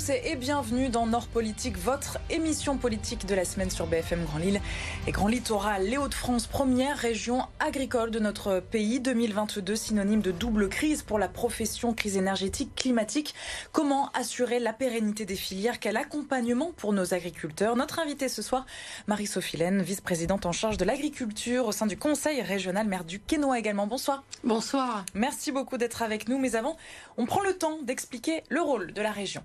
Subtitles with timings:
[0.00, 4.38] tous et bienvenue dans Nord Politique, votre émission politique de la semaine sur BFM Grand
[4.38, 4.60] Lille
[5.06, 5.84] et Grand Littoral.
[5.84, 11.28] Les Hauts-de-France, première région agricole de notre pays, 2022 synonyme de double crise pour la
[11.28, 13.34] profession, crise énergétique, climatique.
[13.72, 15.80] Comment assurer la pérennité des filières?
[15.80, 17.76] Quel accompagnement pour nos agriculteurs?
[17.76, 18.64] Notre invitée ce soir,
[19.06, 23.86] Marie-Sophie vice-présidente en charge de l'agriculture au sein du Conseil régional maire du Quénois également.
[23.86, 24.22] Bonsoir.
[24.44, 25.04] Bonsoir.
[25.14, 26.38] Merci beaucoup d'être avec nous.
[26.38, 26.76] Mais avant,
[27.18, 29.42] on prend le temps d'expliquer le rôle de la région.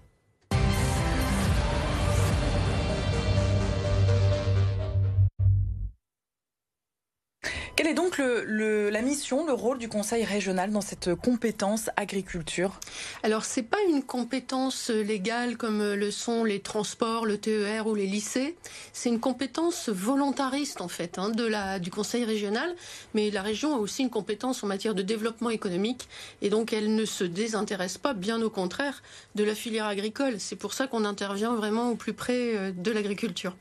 [7.75, 12.79] Quelle est donc la mission, le rôle du Conseil régional dans cette compétence agriculture?
[13.21, 18.07] Alors, c'est pas une compétence légale comme le sont les transports, le TER ou les
[18.07, 18.55] lycées.
[18.93, 22.73] C'est une compétence volontariste en fait hein, de la du Conseil régional.
[23.13, 26.07] Mais la région a aussi une compétence en matière de développement économique
[26.41, 29.03] et donc elle ne se désintéresse pas, bien au contraire,
[29.35, 30.35] de la filière agricole.
[30.39, 33.53] C'est pour ça qu'on intervient vraiment au plus près euh, de l'agriculture.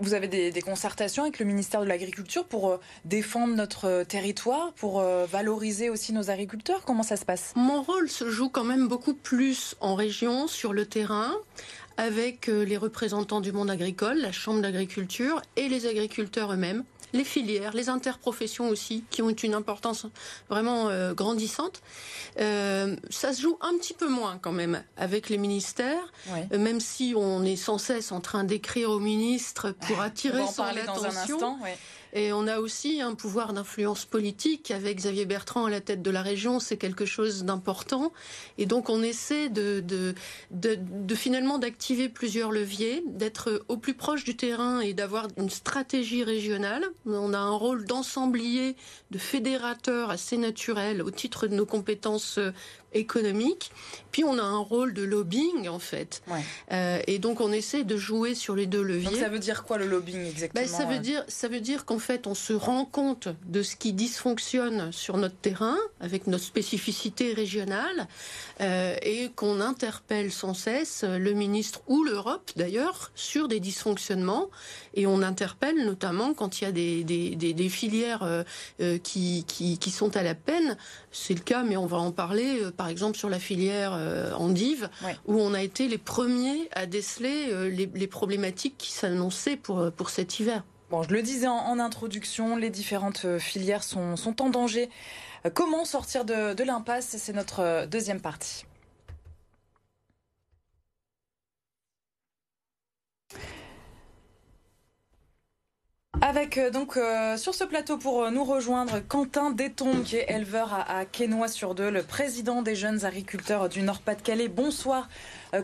[0.00, 4.72] Vous avez des, concertations avec le ministère de l'Agriculture pour euh, défendre notre euh, territoire,
[4.74, 6.84] pour euh, valoriser aussi nos agriculteurs?
[6.84, 7.52] Comment ça se passe?
[7.56, 11.32] Mon rôle se joue quand même beaucoup plus en région, sur le terrain,
[11.96, 17.74] avec les représentants du monde agricole, la Chambre d'agriculture et les agriculteurs eux-mêmes les filières,
[17.74, 20.06] les interprofessions aussi, qui ont une importance
[20.48, 21.82] vraiment euh, grandissante.
[22.40, 26.80] Euh, ça se joue un petit peu moins quand même avec les ministères, euh, même
[26.80, 31.58] si on est sans cesse en train d'écrire au ministre pour attirer son attention.
[32.14, 36.10] Et on a aussi un pouvoir d'influence politique avec Xavier Bertrand à la tête de
[36.10, 38.12] la région, c'est quelque chose d'important.
[38.58, 40.14] Et donc on essaie de,
[41.14, 46.84] finalement d'activer plusieurs leviers, d'être au plus proche du terrain et d'avoir une stratégie régionale.
[47.06, 48.76] On a un rôle d'ensemblier,
[49.10, 52.38] de fédérateur assez naturel au titre de nos compétences
[52.94, 53.70] économique.
[54.12, 56.22] Puis on a un rôle de lobbying en fait.
[56.70, 59.10] Euh, et donc on essaie de jouer sur les deux leviers.
[59.10, 61.86] Donc ça veut dire quoi le lobbying exactement ben, Ça veut dire, ça veut dire
[61.86, 66.44] qu'en fait on se rend compte de ce qui dysfonctionne sur notre terrain avec notre
[66.44, 68.06] spécificité régionale
[68.60, 74.50] euh, et qu'on interpelle sans cesse le ministre ou l'Europe d'ailleurs sur des dysfonctionnements
[74.94, 79.44] et on interpelle notamment quand il y a des, des, des, des filières euh, qui,
[79.48, 80.76] qui, qui, sont à la peine.
[81.12, 84.88] C'est le cas, mais on va en parler par exemple sur la filière euh, endive,
[85.26, 89.90] où on a été les premiers à déceler euh, les, problématiques qui s'annonçaient pour, euh,
[89.90, 90.64] pour cet hiver.
[90.90, 94.90] Bon, je le disais en, introduction, les différentes filières sont, sont en danger.
[95.54, 97.16] Comment sortir de, de l'impasse?
[97.18, 98.66] C'est notre deuxième partie.
[106.24, 110.30] Avec euh, donc euh, sur ce plateau pour euh, nous rejoindre Quentin Détombe qui est
[110.30, 114.46] éleveur à, à Quesnoy-sur-Deux, le président des jeunes agriculteurs du Nord-Pas-de-Calais.
[114.46, 115.08] Bonsoir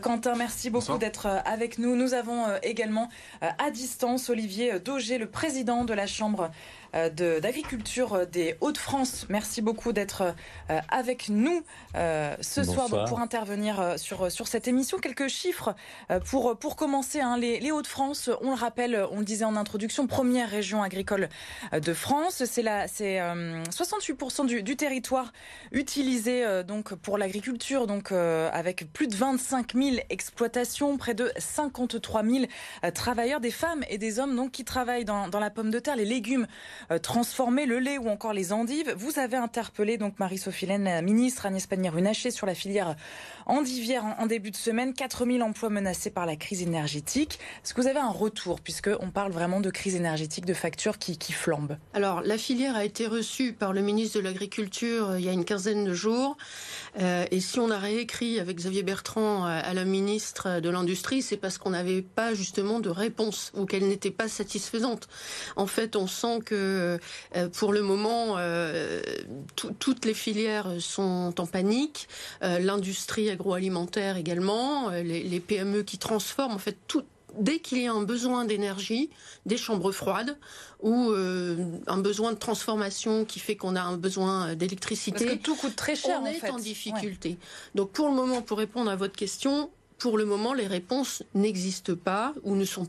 [0.03, 1.95] Quentin, merci beaucoup d'être avec nous.
[1.97, 3.09] Nous avons également
[3.41, 6.51] à distance Olivier Daugé, le président de la Chambre
[6.95, 9.27] euh, d'agriculture des Hauts-de-France.
[9.29, 10.35] Merci beaucoup d'être
[10.71, 11.63] euh, avec nous
[11.97, 14.99] euh, ce soir pour intervenir sur, sur cette émission.
[14.99, 15.75] Quelques chiffres
[16.27, 17.21] pour, pour commencer.
[17.21, 17.37] Hein.
[17.39, 21.29] Les, Hauts-de-France, on le rappelle, on le disait en introduction, première région agricole
[21.73, 22.45] de France.
[22.45, 25.33] C'est 68% du, du, territoire
[25.73, 32.45] utilisé donc pour l'agriculture, donc avec plus de 25 000 exploitations, près de 53 000
[32.95, 35.97] travailleurs, des femmes et des hommes donc qui travaillent dans, dans la pomme de terre,
[35.97, 36.47] les légumes
[37.03, 38.95] transformer le lait ou encore les endives.
[38.97, 42.97] Vous avez interpellé donc Marie-Sophie la ministre Agnès Pannier-Runacher sur la filière
[43.49, 44.95] en, début de semaine.
[44.95, 47.39] 4000 emplois menacés par la crise énergétique.
[47.65, 51.19] Est-ce que vous avez un retour puisqu'on parle vraiment de crise énergétique, de factures qui,
[51.33, 55.29] flambent Alors la filière a été reçue par le ministre de l'Agriculture euh, il y
[55.29, 56.37] a une quinzaine de jours.
[57.01, 61.37] Euh, et si on a réécrit avec Xavier Bertrand à la ministre de l'Industrie, c'est
[61.37, 65.09] parce qu'on n'avait pas justement de réponse ou qu'elle n'était pas satisfaisante.
[65.57, 66.99] En fait, on sent que
[67.37, 69.01] euh, pour le moment, euh,
[69.55, 72.09] toutes les filières sont en panique.
[72.43, 77.05] Euh, l'industrie agroalimentaire également, les, PME qui transforment, en fait, tout,
[77.39, 79.11] dès qu'il y a un besoin d'énergie,
[79.47, 80.37] des chambres froides
[80.83, 81.13] ou
[81.87, 85.77] un besoin de transformation qui fait qu'on a un besoin d'électricité, Parce que tout coûte
[85.77, 86.21] très cher.
[86.23, 87.39] On est en difficulté.
[87.75, 91.97] Donc pour le moment, pour répondre à votre question, pour le moment, les réponses n'existent
[91.97, 92.87] pas ou ne sont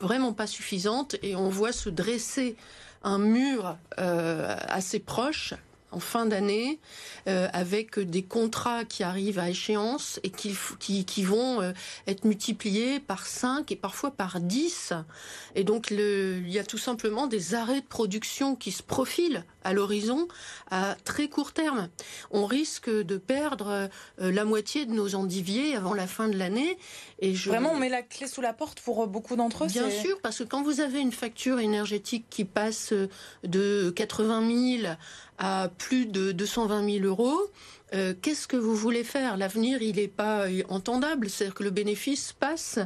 [0.00, 2.56] vraiment pas suffisantes et on voit se dresser
[3.02, 5.54] un mur euh, assez proche
[5.92, 6.80] en fin d'année
[7.28, 11.72] euh, avec des contrats qui arrivent à échéance et qui, qui, qui vont euh,
[12.06, 14.92] être multipliés par 5 et parfois par 10.
[15.54, 19.44] Et donc le, il y a tout simplement des arrêts de production qui se profilent
[19.64, 20.26] à l'horizon
[20.70, 21.88] à très court terme.
[22.30, 23.88] On risque de perdre
[24.20, 26.76] euh, la moitié de nos endiviers avant la fin de l'année.
[27.20, 27.50] Et je...
[27.50, 30.38] Vraiment, on met la clé sous la porte pour beaucoup d'entre eux Bien sûr, parce
[30.38, 32.92] que quand vous avez une facture énergétique qui passe
[33.44, 34.94] de 80 000
[35.42, 37.50] à plus de 220 000 euros,
[37.94, 39.36] euh, qu'est-ce que vous voulez faire?
[39.36, 41.28] L'avenir, il n'est pas entendable.
[41.28, 42.78] C'est-à-dire que le bénéfice passe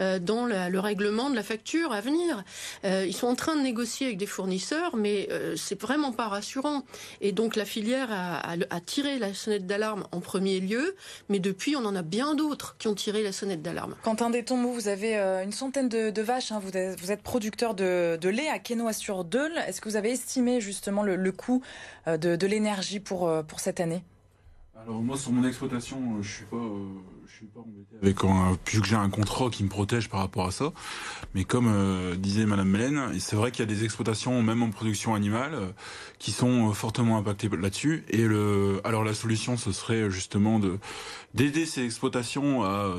[0.00, 2.44] euh, dans le règlement de la facture à venir.
[2.84, 6.82] Euh, ils sont en train de négocier avec des fournisseurs, mais c'est vraiment pas rassurant.
[7.20, 10.94] Et donc la filière a, tiré la sonnette d'alarme en premier lieu,
[11.28, 13.94] mais depuis, on en a bien d'autres qui ont tiré la sonnette d'alarme.
[14.02, 16.52] Quentin Détombeau, vous avez une centaine de, vaches.
[16.52, 16.60] Hein.
[16.60, 19.56] vous, êtes, producteur de, lait à Quesnoy-sur-Deule.
[19.66, 21.62] Est-ce que vous avez estimé justement le, coût
[22.06, 24.02] de, l'énergie pour, pour cette année?
[24.82, 26.88] Alors moi sur mon exploitation, euh, je suis pas, euh,
[27.26, 30.20] je suis pas embêté avec un, vu que j'ai un contrat qui me protège par
[30.20, 30.72] rapport à ça.
[31.34, 34.70] Mais comme euh, disait Madame Mélène, c'est vrai qu'il y a des exploitations même en
[34.70, 35.74] production animale
[36.18, 38.04] qui sont fortement impactées là-dessus.
[38.08, 40.78] Et le, alors la solution ce serait justement de
[41.34, 42.94] d'aider ces exploitations à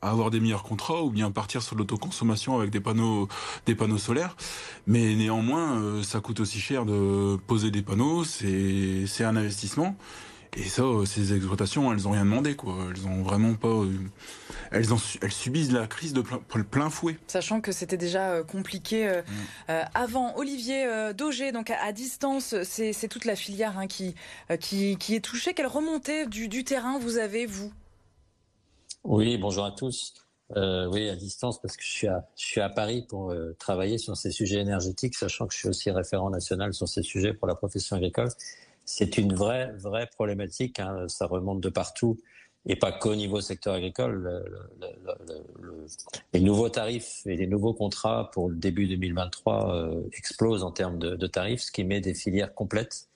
[0.00, 3.26] à avoir des meilleurs contrats ou bien partir sur l'autoconsommation avec des panneaux
[3.66, 4.36] des panneaux solaires
[4.86, 9.96] mais néanmoins ça coûte aussi cher de poser des panneaux c'est c'est un investissement
[10.56, 12.74] et ça, euh, ces exploitations, elles ont rien demandé, quoi.
[12.90, 13.68] Elles ont vraiment pas.
[13.68, 13.92] Euh,
[14.70, 17.18] elles, ont, elles subissent la crise de plein, plein fouet.
[17.26, 19.08] Sachant que c'était déjà euh, compliqué
[19.68, 19.72] mm.
[19.94, 20.36] avant.
[20.36, 20.86] Olivier
[21.16, 24.14] Daugé, donc à, distance, c'est toute la filière hein, qui,
[24.60, 25.54] qui, qui, est touchée.
[25.54, 27.72] Quelle remontée du, du, terrain vous avez, vous?
[29.04, 30.14] Oui, bonjour à tous.
[30.56, 34.16] oui, à distance, parce que je suis à, je suis à Paris pour travailler sur
[34.16, 37.54] ces sujets énergétiques, sachant que je suis aussi référent national sur ces sujets pour la
[37.54, 38.30] profession agricole
[38.88, 40.80] c'est une vraie, vraie problématique.
[40.80, 41.06] Hein.
[41.08, 42.18] Ça remonte de partout
[42.64, 44.42] et pas qu'au niveau secteur agricole.
[46.32, 50.98] les nouveaux tarifs et les nouveaux contrats pour le début 2023 euh, explosent en termes
[50.98, 53.08] de, tarifs, ce qui met des filières complètes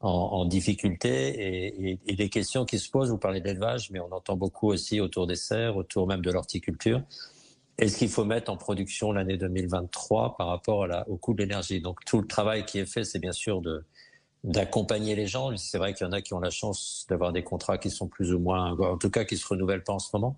[0.00, 1.90] en, difficulté.
[1.90, 5.26] Et, les questions qui se posent, vous parlez d'élevage, mais on entend beaucoup aussi autour
[5.26, 7.02] des serres, autour même de l'horticulture.
[7.76, 11.82] Est-ce qu'il faut mettre en production l'année 2023 par rapport au coût de l'énergie?
[11.82, 13.84] Donc tout le travail qui est fait, c'est bien sûr de
[14.44, 15.56] d'accompagner les gens.
[15.56, 18.08] C'est vrai qu'il y en a qui ont la chance d'avoir des contrats qui sont
[18.08, 20.36] plus ou moins, en tout cas qui se renouvellent pas en ce moment.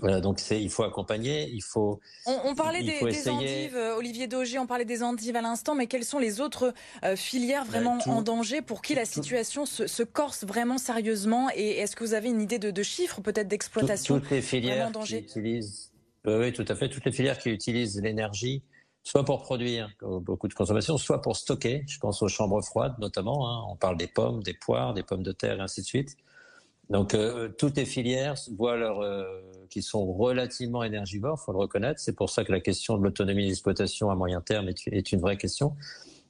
[0.00, 2.00] Voilà, donc c'est, il faut accompagner, il faut.
[2.24, 6.04] On, parlait des, endives, euh, Olivier Daugé, on parlait des endives à l'instant, mais quelles
[6.04, 6.72] sont les autres
[7.04, 11.50] euh, filières vraiment en danger pour qui la situation se, corse vraiment sérieusement?
[11.54, 15.16] Et est-ce que vous avez une idée de, chiffres peut-être d'exploitation Toutes les filières qui
[15.16, 15.90] utilisent,
[16.24, 18.62] oui, tout à fait, toutes les filières qui utilisent l'énergie
[19.02, 21.84] soit pour produire beaucoup de consommation, soit pour stocker.
[21.86, 23.48] Je pense aux chambres froides notamment.
[23.48, 23.64] Hein.
[23.68, 26.16] On parle des pommes, des poires, des pommes de terre et ainsi de suite.
[26.90, 29.24] Donc euh, toutes les filières voient leur, euh,
[29.70, 32.00] qui sont relativement énergivores, faut le reconnaître.
[32.00, 35.36] C'est pour ça que la question de l'autonomie d'exploitation à moyen terme est, une vraie
[35.36, 35.76] question.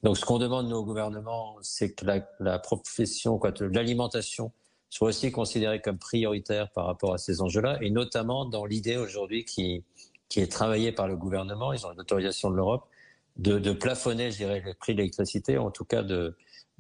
[0.03, 4.53] Donc ce qu'on demande nos gouvernements, c'est que la, la profession, quoi, l'alimentation
[4.91, 9.45] soit aussi considérée comme prioritaire par rapport à ces enjeux-là, et notamment dans l'idée aujourd'hui
[9.45, 9.85] qui
[10.31, 12.89] qui est travaillé par le gouvernement, ils ont l'autorisation de l'Europe,
[13.37, 16.05] de, plafonner, je dirais, le prix de l'électricité, en tout cas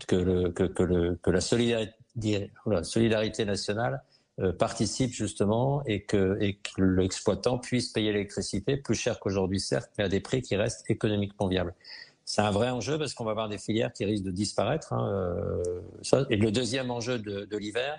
[0.06, 1.40] que, la,
[2.84, 4.02] solidarité, nationale
[4.38, 6.38] euh, participe justement et que,
[6.78, 11.48] l'exploitant puisse payer l'électricité plus cher qu'aujourd'hui, certes, mais à des prix qui restent économiquement
[11.48, 11.74] viables.
[12.24, 14.92] C'est un vrai enjeu parce qu'on va avoir des filières qui risquent de disparaître.
[14.92, 17.98] Hein, euh, et le deuxième enjeu de l'hiver,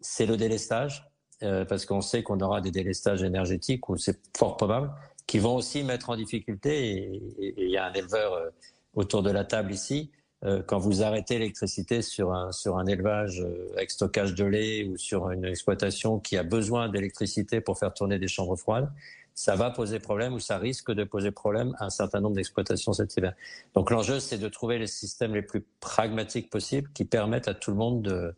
[0.00, 1.11] c'est le délestage.
[1.42, 4.92] Euh, parce qu'on sait qu'on aura des délestages énergétiques, ou c'est fort probable,
[5.26, 6.92] qui vont aussi mettre en difficulté,
[7.38, 8.50] et il y a un éleveur euh,
[8.94, 10.10] autour de la table ici,
[10.44, 13.44] euh, quand vous arrêtez l'électricité sur un, sur un élevage
[13.74, 18.18] avec stockage de lait ou sur une exploitation qui a besoin d'électricité pour faire tourner
[18.18, 18.90] des chambres froides,
[19.34, 22.92] ça va poser problème ou ça risque de poser problème à un certain nombre d'exploitations
[22.92, 23.34] cet hiver.
[23.74, 27.70] Donc l'enjeu, c'est de trouver les systèmes les plus pragmatiques possibles qui permettent à tout
[27.70, 28.34] le monde de,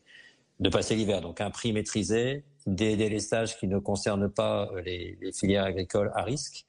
[0.60, 1.20] de passer l'hiver.
[1.20, 6.22] Donc un prix maîtrisé, des délestages qui ne concernent pas euh, les, filières agricoles à
[6.22, 6.66] risque.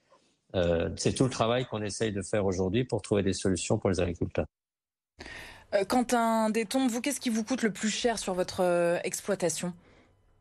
[0.56, 3.90] Euh, c'est tout le travail qu'on essaye de faire aujourd'hui pour trouver des solutions pour
[3.90, 4.46] les agriculteurs.
[5.74, 9.74] Euh, Quentin Détombe, vous, qu'est-ce qui vous coûte le plus cher sur votre euh, exploitation?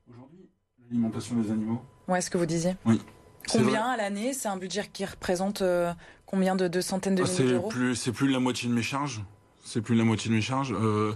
[0.09, 1.83] Aujourd'hui, l'alimentation des animaux.
[2.07, 3.01] Ouais, ce que vous disiez Oui.
[3.51, 4.33] Combien à l'année?
[4.33, 5.63] C'est un budget qui représente
[6.25, 7.71] combien de, centaines de ah, milliers d'euros?
[7.95, 9.23] C'est plus de la moitié de mes charges
[9.65, 10.73] c'est plus de la moitié de mes charges.
[10.73, 11.15] Euh,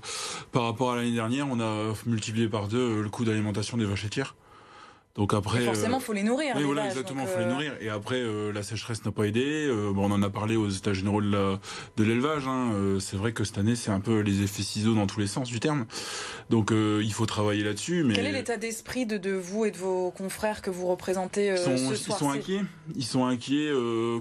[0.51, 4.03] par rapport à l'année dernière, on a multiplié par deux le coût d'alimentation des vaches
[4.03, 4.35] laitières.
[5.19, 6.55] Donc après, forcément, il faut les nourrir.
[6.57, 7.73] Oui, voilà, exactement, il faut les nourrir.
[7.81, 8.23] Et après,
[8.55, 9.69] la sécheresse n'a pas aidé.
[9.93, 11.59] bon, on en a parlé aux États généraux de
[11.99, 12.47] l'élevage.
[12.47, 12.71] Hein.
[13.01, 15.49] c'est vrai que cette année, c'est un peu les effets ciseaux dans tous les sens
[15.49, 15.87] du terme.
[16.51, 18.05] Donc il faut travailler là-dessus.
[18.05, 21.57] Mais quel est l'état d'esprit de, de, vous et de vos confrères que vous représentez
[21.57, 22.19] ce soir?
[22.19, 22.61] Ils sont inquiets.
[22.95, 23.73] Ils sont inquiets.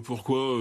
[0.04, 0.58] pourquoi?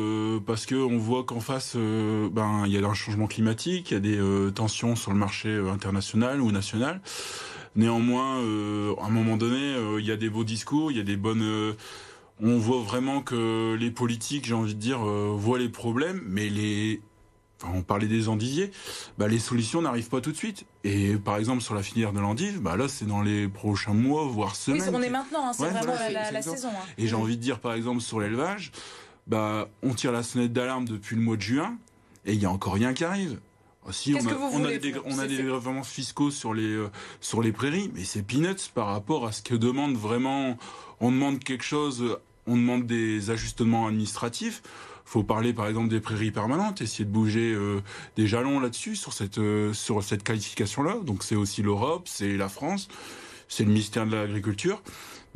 [0.47, 3.97] Parce que on voit qu'en face, ben, il y a un changement climatique, il y
[3.97, 7.01] a des tensions sur le marché international ou national.
[7.77, 11.01] Néanmoins, euh, à un moment donné, euh, il y a des beaux discours, il y
[11.01, 11.43] a des bonnes.
[11.43, 11.75] Euh,
[12.41, 17.01] on voit vraiment que les politiques, j'ai envie de dire, voient les problèmes, mais les.
[17.63, 18.71] Enfin, on parlait des endiviers,
[19.17, 20.67] bah, les solutions n'arrivent pas tout de suite.
[20.85, 24.27] Et par exemple, sur la filière de l'endive, bah, là, c'est dans les prochains mois,
[24.27, 24.83] voire semaines.
[24.83, 26.69] Oui, on est maintenant, hein, c'est vraiment la, saison.
[26.69, 26.85] Hein.
[26.99, 28.73] Et j'ai envie de dire, par exemple, sur l'élevage,
[29.27, 31.79] bah, on tire la sonnette d'alarme depuis le mois de juin,
[32.27, 33.41] et il n'y a encore rien qui arrive.
[33.89, 36.91] Ah, si, on a, on a, des, on a des dégrèvements fiscaux sur les, euh,
[37.21, 40.59] sur les prairies, mais c'est peanuts par rapport à ce que demande vraiment.
[41.01, 44.63] On demande quelque chose, on demande des ajustements administratifs.
[45.05, 47.81] Faut parler par exemple des prairies permanentes, essayer de bouger euh,
[48.17, 50.97] des jalons là-dessus sur cette euh, sur cette qualification-là.
[51.05, 52.89] Donc c'est aussi l'Europe, c'est la France,
[53.47, 54.83] c'est le ministère de l'Agriculture.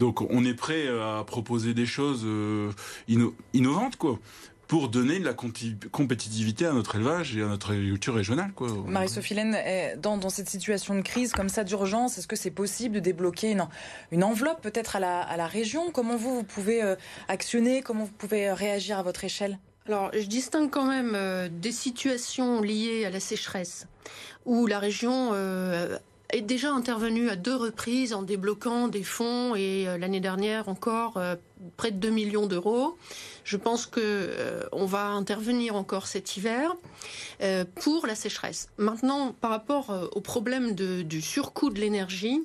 [0.01, 2.27] Donc on est prêt à proposer des choses
[3.53, 4.19] innovantes quoi
[4.71, 8.53] pour donner de la compétitivité à notre élevage et à notre agriculture régionale.
[8.87, 9.35] Marie-Sophie
[9.99, 13.51] dans, dans, cette situation de crise comme ça d'urgence, est-ce que c'est possible de débloquer
[13.51, 13.67] une,
[14.13, 15.91] une enveloppe peut-être à la, à la, région?
[15.91, 16.95] Comment vous, vous pouvez euh,
[17.27, 17.83] actionner?
[17.83, 19.59] Comment vous pouvez euh, réagir à votre échelle?
[19.89, 23.89] Alors, je distingue quand même euh, des situations liées à la sécheresse,
[24.47, 25.33] où la région
[26.33, 31.17] est déjà intervenu à deux reprises en débloquant des fonds et euh, l'année dernière encore
[31.17, 31.37] euh,
[31.77, 32.97] près de 2 millions d'euros.
[33.45, 36.75] Je pense que euh, on va intervenir encore cet hiver
[37.77, 38.69] pour la sécheresse.
[38.77, 42.43] Maintenant, par rapport au problème du surcoût de l'énergie,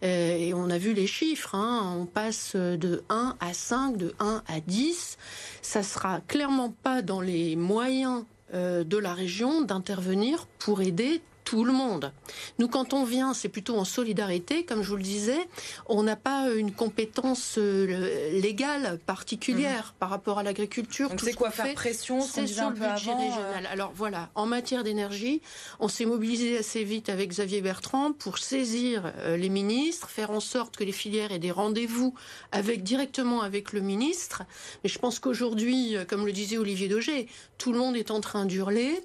[0.00, 4.44] et on a vu les chiffres, hein, on passe de 1 à 5, de 1
[4.46, 5.18] à 10.
[5.60, 11.72] Ça sera clairement pas dans les moyens de la région d'intervenir pour aider tout le
[11.72, 12.12] monde.
[12.58, 15.48] Nous, quand on vient, c'est plutôt en solidarité, comme je vous le disais.
[15.86, 19.98] On n'a pas une compétence euh, légale particulière mhm.
[19.98, 21.08] par rapport à l'agriculture.
[21.18, 23.64] c'est quoi faire pression C'est sur le budget régional.
[23.64, 23.72] Euh.
[23.72, 25.40] Alors voilà, en matière d'énergie,
[25.80, 30.40] on s'est mobilisé assez vite avec Xavier Bertrand pour saisir euh, les ministres, faire en
[30.40, 32.12] sorte que les filières aient des rendez-vous
[32.52, 34.42] avec directement avec le ministre.
[34.84, 37.26] Mais je pense qu'aujourd'hui, comme le disait Olivier Daugé,
[37.56, 39.00] tout le monde est en train d'hurler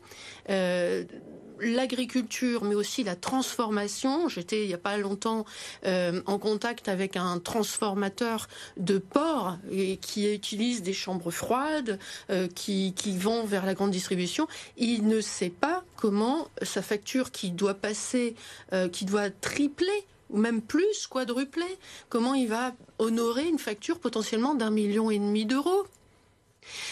[1.63, 4.29] l'agriculture, mais aussi la transformation.
[4.29, 5.45] J'étais il n'y a pas longtemps
[5.85, 9.57] euh, en contact avec un transformateur de porc
[10.01, 14.47] qui utilise des chambres froides, euh, qui, qui vont vers la grande distribution.
[14.77, 18.35] Il ne sait pas comment sa facture qui doit passer,
[18.73, 21.77] euh, qui doit tripler ou même plus, quadrupler,
[22.09, 25.85] comment il va honorer une facture potentiellement d'un million et demi d'euros.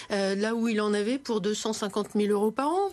[0.09, 2.91] là où il en avait pour 250 000 euros par an.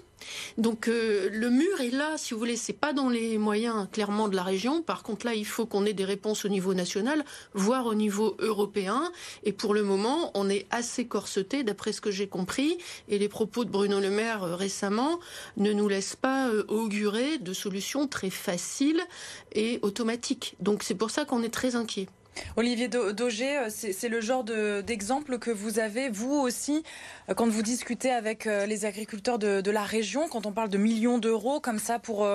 [0.57, 4.29] Donc euh, le mur est là, si vous voulez, c'est pas dans les moyens clairement
[4.29, 4.83] de la région.
[4.83, 8.37] Par contre là, il faut qu'on ait des réponses au niveau national, voire au niveau
[8.39, 9.11] européen.
[9.45, 12.79] Et pour le moment, on est assez corseté, d'après ce que j'ai compris.
[13.09, 15.19] Et les propos de Bruno Le Maire euh, récemment
[15.57, 19.03] ne nous laissent pas euh, augurer de solutions très faciles
[19.53, 20.57] et automatiques.
[20.61, 22.09] Donc c'est pour ça qu'on est très inquiet.
[22.57, 26.83] Olivier Daugé, euh, c'est le genre d'exemple que vous avez, vous aussi,
[27.29, 30.79] euh, quand vous discutez avec euh, les agriculteurs de, la région, quand on parle de
[30.79, 32.27] millions d'euros comme ça pour,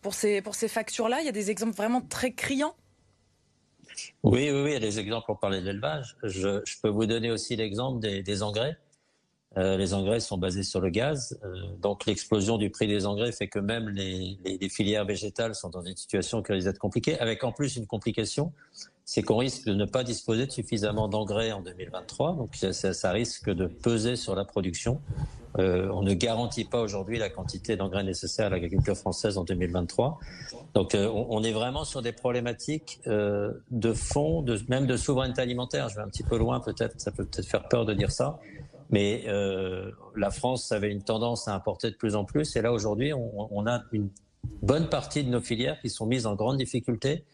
[0.00, 2.74] pour ces, pour ces factures-là, il y a des exemples vraiment très criants?
[4.22, 6.16] Oui, oui, oui, il y a des exemples pour parler de l'élevage.
[6.22, 8.76] Je, peux vous donner aussi l'exemple des, engrais.
[9.56, 11.38] Les engrais sont basés sur le gaz,
[11.80, 14.38] donc l'explosion du prix des engrais fait que même les,
[14.68, 18.52] filières végétales sont dans une situation qui risque d'être compliquée, avec en plus une complication,
[19.10, 22.36] c'est qu'on risque de ne pas disposer de suffisamment d'engrais en 2023.
[22.36, 25.00] Donc ça, risque de peser sur la production.
[25.58, 30.20] Euh, on ne garantit pas aujourd'hui la quantité d'engrais nécessaires à l'agriculture française en 2023.
[30.74, 35.88] Donc euh, on, est vraiment sur des problématiques euh, de fond, même de souveraineté alimentaire.
[35.88, 38.38] Je vais un petit peu loin peut-être, ça peut peut-être faire peur de dire ça.
[38.90, 39.24] Mais
[40.16, 42.56] la France avait une tendance à importer de plus en plus.
[42.56, 44.08] Et là aujourd'hui, on, a une
[44.62, 47.24] bonne partie de nos filières qui sont mises en grande difficulté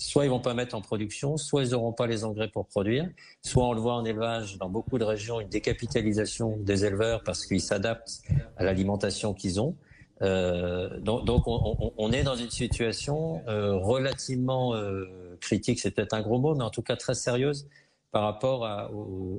[0.00, 3.08] soit ils vont pas mettre en production, soit ils n'auront pas les engrais pour produire,
[3.42, 7.46] soit on le voit en élevage dans beaucoup de régions, une décapitalisation des éleveurs parce
[7.46, 8.22] qu'ils s'adaptent
[8.56, 9.76] à l'alimentation qu'ils ont.
[10.22, 16.38] Euh, donc, on, est dans une situation euh, relativement euh, critique, c'est peut-être un gros
[16.38, 17.66] mot, mais en tout cas très sérieuse
[18.12, 18.90] par rapport à,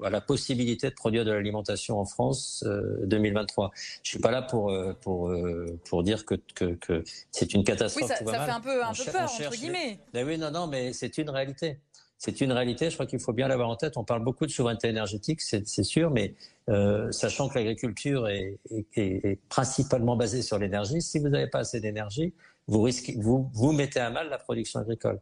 [0.04, 3.72] à, la possibilité de produire de l'alimentation en France euh, 2023.
[4.04, 7.64] Je suis pas là pour euh, pour euh, pour dire que que, que c'est une
[7.64, 8.10] catastrophe.
[8.10, 10.00] Oui, ça, ça fait un peu un peu peur entre guillemets.
[10.14, 11.80] Mais oui, non, non, mais c'est une réalité.
[12.18, 12.90] c'est une réalité.
[12.90, 13.98] Je crois qu'il faut bien l'avoir en tête.
[13.98, 16.36] On parle beaucoup de souveraineté énergétique, c'est sûr, mais
[16.70, 18.60] euh, sachant que l'agriculture est,
[18.96, 22.34] est, principalement basée sur l'énergie, si vous n'avez pas assez d'énergie,
[22.68, 25.20] vous risquez, vous, vous mettez à mal la production agricole.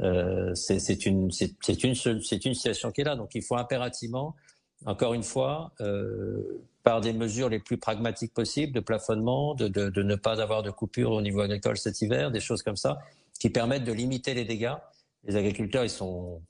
[0.00, 3.16] Euh, c'est une, une, c'est une situation qui est là.
[3.16, 4.34] Donc, il faut impérativement,
[4.86, 9.90] encore une fois, euh, par des mesures les plus pragmatiques possibles, de plafonnement, de, de,
[9.90, 12.98] de ne pas avoir de coupure au niveau agricole cet hiver, des choses comme ça,
[13.38, 14.76] qui permettent de limiter les dégâts
[15.24, 16.42] les agriculteurs, ils sont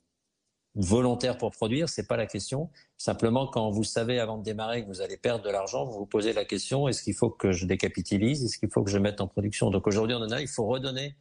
[0.75, 2.69] volontaires pour produire, c'est pas la question.
[2.97, 6.05] Simplement, quand vous savez avant de démarrer que vous allez perdre de l'argent, vous vous
[6.05, 8.45] posez la question est-ce qu'il faut que je décapitalise?
[8.45, 9.69] Est-ce qu'il faut que je mette en production?
[9.69, 10.39] Donc aujourd'hui, on en a.
[10.39, 11.15] Il faut redonner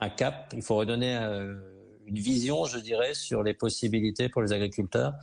[0.00, 0.52] un cap.
[0.54, 1.54] Il faut redonner euh,
[2.10, 5.14] une vision, je dirais, sur les possibilités pour les agriculteurs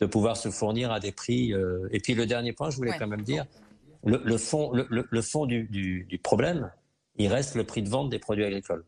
[0.00, 1.52] de pouvoir se fournir à des prix.
[1.52, 3.46] Euh, et puis le dernier point, je voulais quand même dire
[4.04, 6.70] le, fond, le, fond du, du problème,
[7.16, 8.84] il reste le prix de vente des produits agricoles.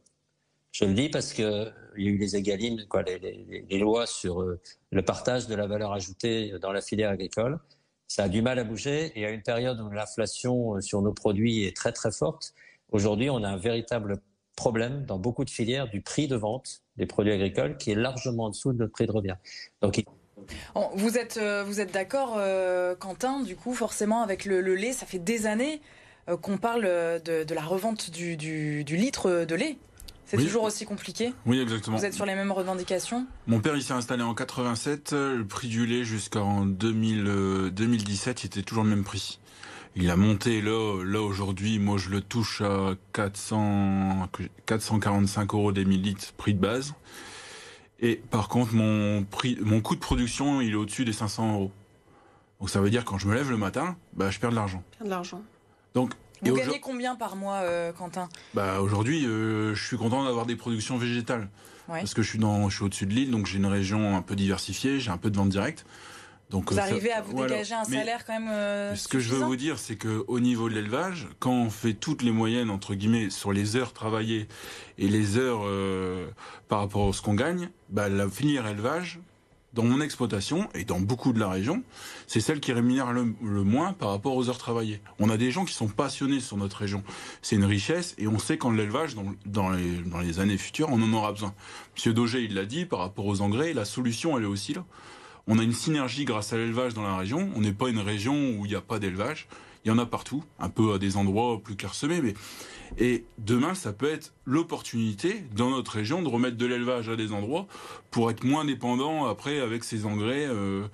[0.72, 4.42] Je le dis parce que il y a eu les égalines, quoi, les, lois sur
[4.42, 4.60] euh,
[4.90, 7.58] le partage de la valeur ajoutée dans la filière agricole.
[8.08, 11.14] Ça a du mal à bouger et à une période où l'inflation euh, sur nos
[11.14, 12.52] produits est très très forte,
[12.90, 14.18] aujourd'hui on a un véritable
[14.56, 18.44] problème dans beaucoup de filières du prix de vente des produits agricoles qui est largement
[18.44, 19.36] en dessous de notre prix de revient.
[19.82, 20.04] Donc
[20.94, 22.38] vous êtes, euh, vous êtes d'accord,
[22.98, 25.80] Quentin, du coup, forcément, avec le, lait, ça fait des années
[26.42, 29.78] qu'on parle de, la revente du, du litre de lait.
[30.26, 31.96] C'est toujours aussi compliqué Oui, exactement.
[31.96, 33.26] Vous êtes sur les mêmes revendications?
[33.46, 35.12] Mon père, il s'est installé en 87.
[35.12, 39.38] Le prix du lait jusqu'en 2017, il était toujours le même prix.
[39.98, 44.28] Il a monté là, là aujourd'hui, moi je le touche à 400,
[44.66, 46.94] 445 euros des millilitres, prix de base.
[48.00, 51.72] Et par contre, mon prix, mon coût de production, il est au-dessus des 500 euros.
[52.60, 54.82] Donc ça veut dire quand je me lève le matin, bah, je perds de l'argent.
[55.02, 55.40] de l'argent.
[55.94, 56.12] Donc
[56.42, 58.28] vous gagnez combien par mois, euh, Quentin?
[58.52, 61.48] Bah aujourd'hui, euh, je suis content d'avoir des productions végétales
[61.86, 64.20] parce que je suis dans, je suis au-dessus de l'île, donc j'ai une région un
[64.20, 65.86] peu diversifiée, j'ai un peu de vente directe.
[66.50, 68.96] Donc vous euh, arrivez à vous dégager un salaire quand même.
[68.96, 71.94] ce que je veux vous dire, c'est que au niveau de l'élevage, quand on fait
[71.94, 74.46] toutes les moyennes entre guillemets sur les heures travaillées
[74.98, 75.64] et les heures
[76.68, 79.20] par rapport à ce qu'on gagne, bah, la filière élevage
[79.76, 81.82] dans mon exploitation et dans beaucoup de la région,
[82.26, 83.24] c'est celle qui rémunère le,
[83.62, 85.00] moins par rapport aux heures travaillées.
[85.21, 87.04] On a des gens qui sont passionnés sur notre région.
[87.42, 90.88] C'est une richesse et on sait qu'en l'élevage, dans, dans, les, dans les années futures,
[90.90, 91.54] on en aura besoin.
[91.94, 94.84] Monsieur Daugé, il l'a dit, par rapport aux engrais, la solution, elle est aussi là.
[95.47, 97.50] On a une synergie grâce à l'élevage dans la région.
[97.54, 99.47] On n'est pas une région où il n'y a pas d'élevage.
[99.85, 102.35] Il y en a partout, un peu à des endroits plus clairsemés, mais
[102.99, 107.32] et demain, ça peut être l'opportunité dans notre région de remettre de l'élevage à des
[107.32, 107.69] endroits
[108.11, 110.47] pour être moins dépendant après avec ces engrais.
[110.47, 110.89] Euh,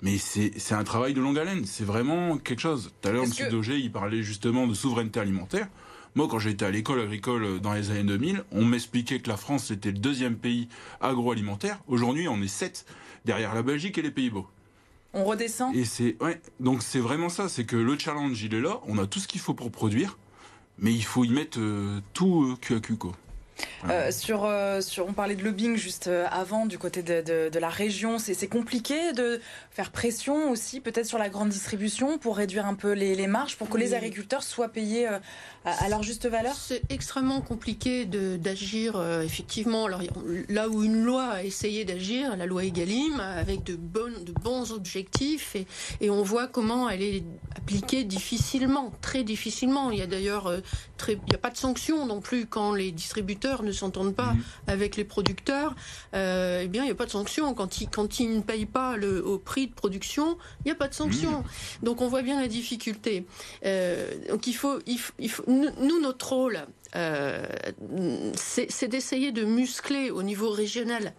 [0.00, 1.64] mais c'est un travail de longue haleine.
[1.66, 2.92] C'est vraiment quelque chose.
[3.02, 3.32] Tout à l'heure, M.
[3.36, 3.50] Que...
[3.50, 5.68] Daugé, il parlait justement de souveraineté alimentaire.
[6.14, 9.70] Moi, quand j'étais à l'école agricole dans les années 2000, on m'expliquait que la France
[9.70, 10.68] était le deuxième pays
[11.00, 11.80] agroalimentaire.
[11.86, 12.86] Aujourd'hui, on est sept
[13.28, 14.46] derrière la Belgique et les Pays-Bas.
[15.12, 15.74] On redescend?
[15.76, 18.74] Et c'est ouais, donc c'est vraiment ça, c'est que le challenge il est là.
[18.86, 20.18] On a tout ce qu'il faut pour produire
[20.78, 23.12] mais il faut y mettre euh, tout euh, cul à cul, quoi.
[23.90, 27.58] Euh, sur, euh, sur, on parlait de lobbying juste avant du côté de, de, de
[27.58, 28.20] la région.
[28.20, 29.40] C'est compliqué de
[29.72, 33.56] faire pression aussi peut-être sur la grande distribution pour réduire un peu les, les marges,
[33.56, 35.08] pour que les agriculteurs soient payés
[35.68, 36.54] à, à, leur juste valeur?
[36.54, 39.86] C'est extrêmement compliqué d'agir effectivement.
[39.86, 40.02] Alors,
[40.48, 44.72] là où une loi a essayé d'agir, la loi Egalim, avec de, bonnes, de bons
[44.72, 45.66] objectifs, et,
[46.00, 47.24] et, on voit comment elle est
[47.56, 49.90] appliquée difficilement, très difficilement.
[49.90, 50.52] Il y a d'ailleurs
[51.08, 54.42] il n'y a pas de sanctions non plus quand les distributeurs ne s'entendent pas mhm.
[54.66, 55.74] avec les producteurs.
[56.14, 58.66] Euh, eh bien, il n'y a pas de sanctions quand ils, quand ils ne payent
[58.66, 60.36] pas le, au prix de production.
[60.60, 61.38] Il n'y a pas de sanctions.
[61.38, 61.44] Mhm.
[61.84, 63.26] Donc, on voit bien la difficulté.
[63.64, 65.44] Euh, donc, il faut, il faut,
[65.80, 66.60] nous, notre rôle,
[66.96, 67.44] euh,
[68.34, 71.12] c'est d'essayer de muscler au niveau régional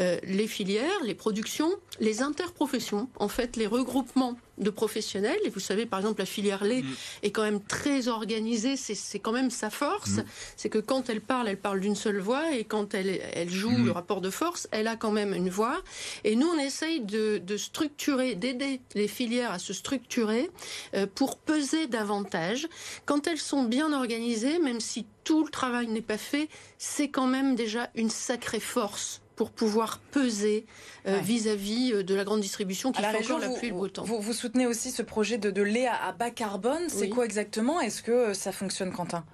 [0.00, 5.38] euh, les filières, les productions, les interprofessions, en fait, les regroupements de professionnels.
[5.44, 6.94] Et vous savez, par exemple, la filière lait mm.
[7.22, 8.76] est quand même très organisée.
[8.76, 10.16] C'est quand même sa force.
[10.18, 10.24] Mm.
[10.56, 12.52] C'est que quand elle parle, elle parle d'une seule voix.
[12.52, 13.86] Et quand elle, elle joue mm.
[13.86, 15.82] le rapport de force, elle a quand même une voix.
[16.24, 20.50] Et nous, on essaye de, de structurer, d'aider les filières à se structurer
[20.94, 22.68] euh, pour peser davantage.
[23.06, 27.26] Quand elles sont bien organisées, même si tout le travail n'est pas fait, c'est quand
[27.26, 30.66] même déjà une sacrée force pour pouvoir peser
[31.06, 33.88] euh, vis-à-vis euh, de la grande distribution qui fait encore la pluie et le beau
[33.88, 34.04] temps.
[34.04, 36.82] Vous, vous, soutenez aussi ce projet de, de lait à, bas carbone.
[36.88, 37.80] C'est quoi exactement?
[37.80, 39.24] Est-ce que euh, ça fonctionne, Quentin?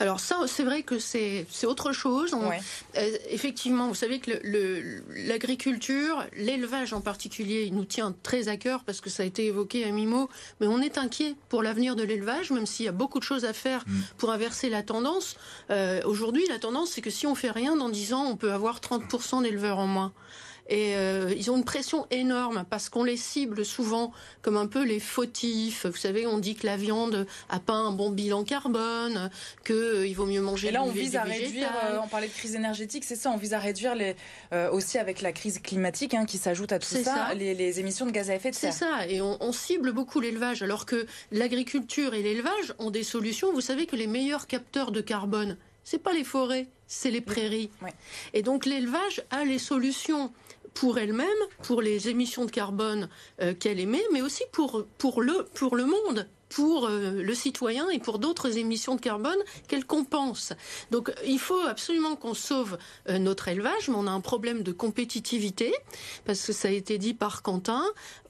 [0.00, 2.34] Alors ça, c'est vrai que c'est autre chose.
[2.96, 4.30] Euh, effectivement, vous savez que
[5.26, 9.46] l'agriculture, l'élevage en particulier, il nous tient très à cœur parce que ça a été
[9.46, 10.28] évoqué à mi-mot,
[10.60, 13.44] mais on est inquiet pour l'avenir de l'élevage, même s'il y a beaucoup de choses
[13.44, 14.00] à faire mm.
[14.18, 15.36] pour inverser la tendance.
[15.70, 18.52] Euh, aujourd'hui, la tendance, c'est que si on fait rien, dans 10 ans, on peut
[18.52, 20.12] avoir 30% d'éleveurs en moins.
[20.68, 24.84] Et euh, ils ont une pression énorme parce qu'on les cible souvent comme un peu
[24.84, 25.86] les fautifs.
[25.86, 29.30] Vous savez, on dit que la viande a pas un bon bilan carbone,
[29.64, 30.68] qu'il euh, vaut mieux manger.
[30.68, 31.70] Et là, on vise à réduire.
[31.84, 33.30] Euh, on parlait de crise énergétique, c'est ça.
[33.30, 34.16] On vise à réduire les,
[34.72, 38.30] aussi avec la crise climatique hein, qui s'ajoute à tout ça, Les, émissions de gaz
[38.30, 38.72] à effet de serre.
[38.72, 39.06] C'est ça.
[39.08, 43.52] Et on, on cible beaucoup l'élevage, alors que l'agriculture et l'élevage ont des solutions.
[43.52, 47.70] Vous savez que les meilleurs capteurs de carbone, c'est pas les forêts, c'est les prairies.
[48.34, 50.32] Et donc l'élevage a les solutions
[50.76, 51.26] pour elle-même,
[51.62, 53.08] pour les émissions de carbone
[53.40, 57.88] euh, qu'elle émet, mais aussi pour, pour, le, pour le monde pour euh, le citoyen
[57.90, 60.52] et pour d'autres émissions de carbone qu'elle compense.
[60.90, 64.72] Donc il faut absolument qu'on sauve euh, notre élevage, mais on a un problème de
[64.72, 65.74] compétitivité,
[66.24, 67.84] parce que ça a été dit par Quentin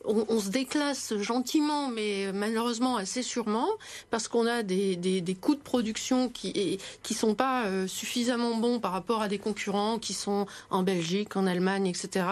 [0.06, 3.68] on, se déclasse gentiment, mais malheureusement assez sûrement,
[4.10, 8.80] parce qu'on a des, des, coûts de production qui qui sont pas euh, suffisamment bons
[8.80, 12.26] par rapport à des concurrents qui sont en Belgique, en Allemagne, etc.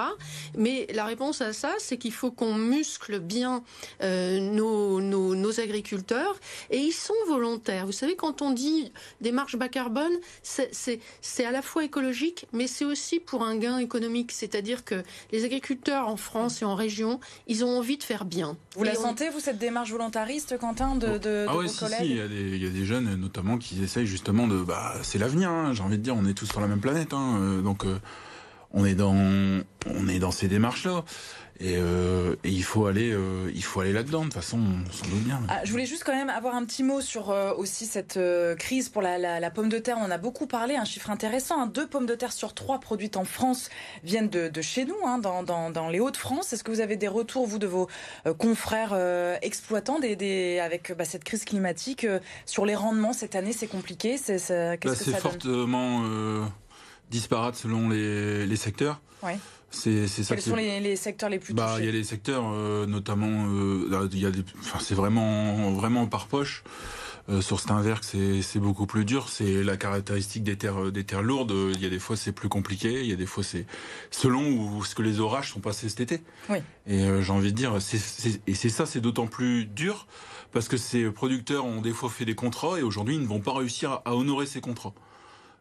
[0.56, 3.62] Mais la réponse à ça, c'est qu'il faut qu'on muscle bien
[4.02, 6.38] euh, nos, nos, nos, agriculteurs,
[6.70, 7.86] et ils sont volontaires.
[7.86, 12.84] Vous savez, quand on dit démarche bas carbone, c'est à la fois écologique, mais c'est
[12.84, 14.32] aussi pour un gain économique.
[14.32, 18.24] C'est-à-dire que les agriculteurs en France et en région, ils ont ont envie de faire
[18.24, 18.56] bien.
[18.76, 22.16] Vous la sentez, vous, cette démarche volontariste, Quentin, de, de, ah ouais, si, Si, il,
[22.16, 24.62] y a des, il y a des jeunes, notamment, qui essayent justement de...
[24.62, 27.12] Bah, c'est l'avenir, hein, j'ai envie de dire, on est tous sur la même planète.
[27.12, 27.98] Hein, euh, donc, euh,
[28.72, 31.04] on, est dans, on est dans ces démarches-là.
[31.60, 34.20] Et, euh, et, il faut aller, euh, il faut aller là-dedans.
[34.20, 35.40] De toute façon, on s'en doute bien.
[35.48, 38.56] Ah, je voulais juste quand même avoir un petit mot sur euh, aussi cette euh,
[38.56, 39.96] crise pour la, la, la, pomme de terre.
[40.00, 41.60] On en a beaucoup parlé, un chiffre intéressant.
[41.60, 41.66] Hein.
[41.68, 43.70] Deux pommes de terre sur trois produites en France
[44.02, 46.52] viennent de, de chez nous, hein, dans, dans, dans, les Hauts-de-France.
[46.52, 47.88] Est-ce que vous avez des retours, vous, de vos
[48.38, 48.94] confrères
[49.42, 52.06] exploitants, des, des, avec bah, cette crise climatique
[52.46, 53.52] sur les rendements cette année?
[53.52, 54.18] C'est compliqué.
[54.18, 56.02] C'est bah, fortement
[57.14, 59.00] disparate selon les, les secteurs.
[59.22, 59.38] Ouais.
[59.70, 60.34] C'est ça.
[60.34, 63.46] Quels sont les, les, secteurs les plus bah, Il y a les secteurs, euh, notamment,
[63.48, 66.64] euh, il y a des, enfin, c'est vraiment, vraiment par poche.
[67.30, 69.30] Euh, sur Steinwerk, c'est beaucoup plus dur.
[69.30, 71.54] C'est la caractéristique des terres, des terres lourdes.
[71.74, 73.00] Il y a des fois c'est plus compliqué.
[73.00, 73.64] Il y a des fois c'est
[74.10, 76.22] selon où ce que les orages sont passés cet été.
[76.50, 76.58] Oui.
[76.86, 80.06] Et j'ai envie de dire, c'est et c'est ça, c'est d'autant plus dur
[80.52, 83.40] parce que ces producteurs ont des fois fait des contrats et aujourd'hui ils ne vont
[83.40, 84.92] pas réussir à honorer ces contrats.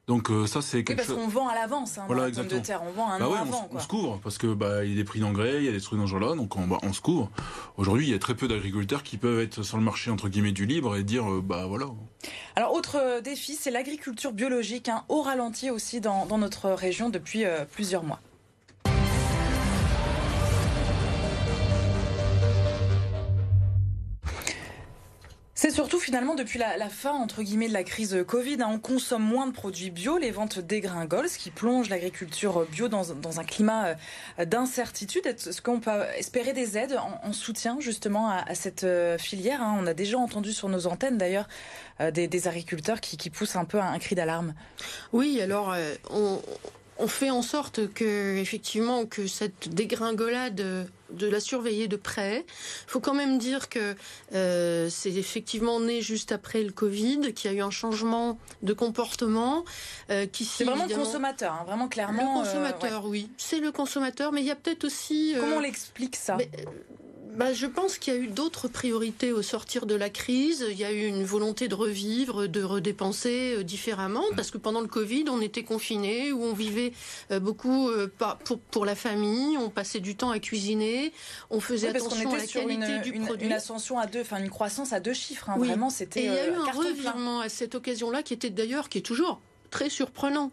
[0.08, 1.18] Donc euh, ça c'est quelque parce chose.
[1.18, 3.70] qu'on vend à l'avance, hein, voilà, de terre, on vend un bah an avant.
[3.72, 5.72] On, se couvre parce que bah il y a des prix d'engrais, il y a
[5.72, 7.32] des trucs dans ce genre-là, donc on, bah, on se couvre.
[7.78, 10.52] Aujourd'hui, il y a très peu d'agriculteurs qui peuvent être sur le marché entre guillemets
[10.52, 11.86] du libre et dire euh, bah voilà.
[12.58, 17.10] Alors autre euh, défi, c'est l'agriculture biologique, hein, au ralenti aussi dans, dans notre région
[17.10, 18.20] depuis plusieurs mois.
[25.63, 29.23] C'est surtout finalement depuis la, fin entre guillemets de la crise Covid, hein, on consomme
[29.23, 33.95] moins de produits bio, les ventes dégringolent, ce qui plonge l'agriculture bio dans, un climat
[34.39, 35.26] euh, d'incertitude.
[35.26, 39.78] Est-ce qu'on peut espérer des aides en, soutien justement à, cette euh, filière hein?
[39.80, 41.47] On a déjà entendu sur nos antennes d'ailleurs
[42.02, 44.56] euh, des, agriculteurs qui, poussent un peu un, cri d'alarme.
[45.13, 45.73] Oui, alors
[46.10, 46.41] on
[46.97, 52.45] on fait en sorte que effectivement que cette dégringolade de la surveiller de près.
[52.88, 53.95] Il faut quand même dire que
[54.34, 58.73] euh, c'est effectivement né juste après le Covid, qu'il y a eu un changement de
[58.73, 59.63] comportement.
[60.10, 62.39] Euh, qui c'est vraiment le consommateur, hein, vraiment clairement.
[62.39, 63.29] Le consommateur, euh, oui.
[63.38, 65.36] C'est le consommateur, mais il y a peut-être aussi.
[65.39, 66.38] Comment on l'explique ça?
[67.36, 70.65] Bah, je pense qu'il y a eu d'autres priorités au sortir de la crise.
[70.69, 74.82] Il y a eu une volonté de revivre, de redépenser euh, différemment, parce que pendant
[74.82, 76.93] le Covid, on était confinés, où on vivait
[77.32, 78.08] euh, beaucoup euh,
[78.46, 81.12] pour, pour la famille, on passait du temps à cuisiner,
[81.50, 83.48] on faisait attention à la qualité du produit.
[83.48, 85.50] Une ascension à deux, enfin une croissance à deux chiffres.
[85.50, 85.58] Hein.
[85.58, 86.22] Vraiment, c'était.
[86.22, 89.02] Et il y a eu un revirement à cette occasion-là qui était d'ailleurs, qui est
[89.02, 89.41] toujours
[89.72, 90.52] très surprenant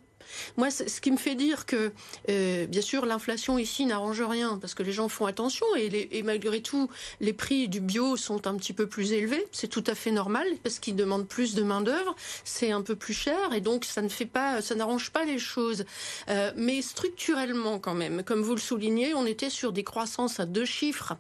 [0.57, 1.93] moi, ce qui me fait dire que,
[2.29, 6.61] euh, bien sûr, l'inflation ici n'arrange rien parce que les gens font attention et, malgré
[6.61, 6.89] tout,
[7.21, 9.47] les prix du bio sont un petit peu plus élevés.
[9.53, 12.15] C'est tout à fait normal parce qu'ils demandent plus de main d'œuvre,
[12.45, 15.39] c'est un peu plus cher et donc ça ne fait pas, ça n'arrange pas les
[15.39, 15.85] choses.
[16.29, 20.47] Euh, mais structurellement, quand même, comme vous le soulignez, on était sur des croissances à
[20.47, 21.15] deux chiffres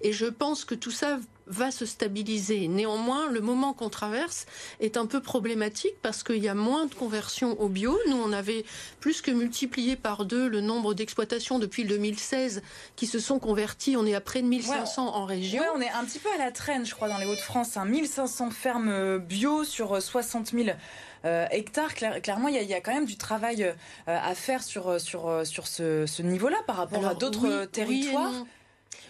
[0.00, 2.68] et je pense que tout ça va se stabiliser.
[2.68, 4.46] Néanmoins, le moment qu'on traverse
[4.80, 7.98] est un peu problématique parce qu'il y a moins de conversion au bio.
[8.08, 8.64] Nous, on avait
[9.00, 12.62] plus que multiplié par deux le nombre d'exploitations depuis le 2016
[12.96, 13.96] qui se sont converties.
[13.96, 15.62] On est à près de 1500 en région.
[15.74, 17.76] on est un petit peu à la traîne, je crois, dans les Hauts-de-France.
[17.76, 20.76] 1500 fermes euh, bio sur 60 euh, 000
[21.24, 21.94] euh, hectares.
[21.94, 23.74] clairement, il y, a, quand même du travail
[24.06, 28.32] à faire sur, sur, sur ce, niveau-là par rapport à d'autres territoires.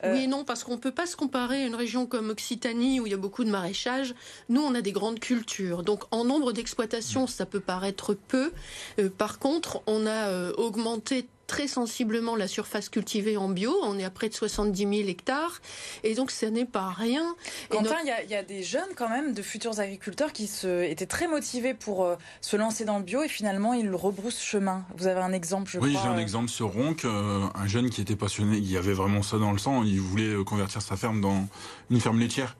[0.04, 2.30] Euh, oui et non, parce qu'on ne peut pas se comparer à une région comme
[2.30, 4.14] Occitanie où il y a beaucoup de maraîchage.
[4.48, 5.82] Nous, on a des grandes cultures.
[5.82, 8.52] Donc, en nombre d'exploitations, ça peut paraître peu.
[8.98, 13.76] Euh, par contre, on a euh, augmenté très sensiblement la surface cultivée en bio.
[13.82, 15.60] On est à près de 70 000 hectares.
[16.02, 17.36] Et donc, ce n'est pas rien.
[17.68, 21.28] Quentin, il y, a des jeunes quand même, de futurs agriculteurs qui se, étaient très
[21.28, 24.86] motivés pour euh, se lancer dans le bio et finalement, ils rebroussent chemin.
[24.96, 26.00] Vous avez un exemple, je oui, crois.
[26.00, 29.36] Oui, j'ai un exemple sur Ronc, un jeune qui était passionné, il avait vraiment ça
[29.36, 31.46] dans le sang, il voulait convertir sa ferme dans
[31.90, 32.56] une ferme laitière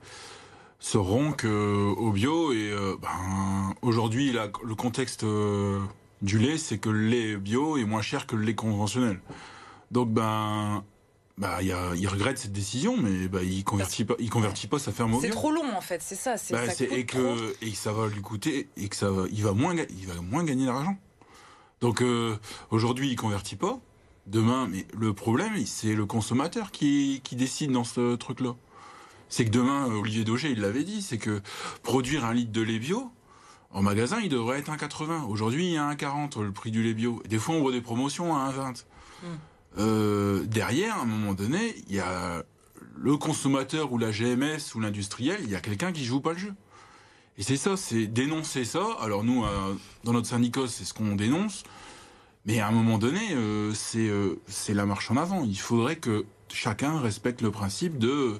[0.83, 5.79] se ronque au bio et euh, ben, aujourd'hui le contexte euh,
[6.23, 9.19] du lait c'est que le lait bio est moins cher que le lait conventionnel
[9.91, 10.83] donc ben
[11.37, 15.15] bah, il, regrette cette décision, mais bah, il convertit pas, il convertit pas sa ferme
[15.15, 15.27] au bio.
[15.27, 16.35] C'est trop long en fait, c'est ça.
[16.51, 19.53] Bah, ça et que et ça va lui coûter et que ça va, il va
[19.53, 20.95] moins, il va moins gagner d'argent.
[21.81, 22.37] Donc euh,
[22.69, 23.79] aujourd'hui, il convertit pas.
[24.27, 28.55] Demain, mais le problème, c'est le consommateur qui, qui décide dans ce truc-là
[29.33, 31.41] c'est que demain, Olivier Daugé, il l'avait dit, c'est que
[31.81, 33.09] produire un litre de lait bio,
[33.73, 35.25] en magasin, il devrait être 1,80.
[35.27, 37.21] Aujourd'hui, il y a 1,40 le prix du lait bio.
[37.27, 38.83] Des fois, on voit des promotions à 1,20.
[39.23, 39.27] Hmm.
[39.79, 42.43] Euh, derrière, à un moment donné, il y a
[42.95, 46.37] le consommateur ou la GMS ou l'industriel, il y a quelqu'un qui joue pas le
[46.37, 46.53] jeu.
[47.39, 48.85] Et c'est ça, c'est dénoncer ça.
[49.01, 51.63] Alors nous, euh, dans notre syndicat, c'est ce qu'on dénonce.
[52.45, 53.21] Mais à un moment donné,
[53.73, 55.45] c'est la marche en avant.
[55.45, 58.37] Il faudrait que chacun respecte le principe de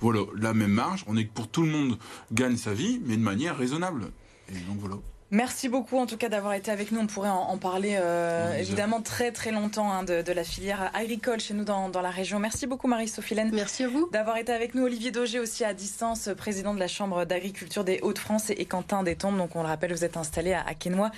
[0.00, 1.04] voilà la même marge.
[1.06, 1.98] On est que pour tout le monde
[2.32, 4.12] gagne sa vie, mais de manière raisonnable.
[4.50, 4.96] Et donc voilà.
[5.32, 7.00] Merci beaucoup en tout cas d'avoir été avec nous.
[7.00, 11.52] On pourrait en, parler euh, évidemment très très longtemps hein, de, la filière agricole chez
[11.52, 12.38] nous dans, la région.
[12.38, 13.50] Merci beaucoup Marie Sophilène.
[13.52, 14.08] Merci à vous.
[14.12, 14.84] D'avoir été avec nous.
[14.84, 19.36] Olivier Daugé aussi à distance, président de la Chambre d'agriculture des Hauts-de-France et, Quentin Détombe.
[19.36, 21.10] Donc on le rappelle, vous êtes installé à, à Quesnoy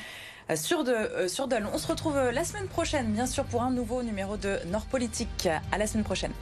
[0.51, 1.69] euh, sur, de, euh, sur Dole.
[1.75, 5.51] On se retrouve la semaine prochaine bien sûr pour un nouveau numéro de Nord Politique.
[5.71, 6.33] À la semaine prochaine.